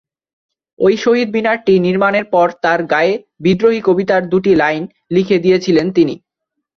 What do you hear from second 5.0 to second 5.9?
লিখে দিয়েছিলেন